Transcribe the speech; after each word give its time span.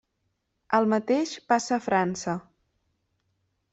El 0.77 0.87
mateix 0.93 1.33
passa 1.53 1.75
a 1.77 1.81
França. 1.89 2.35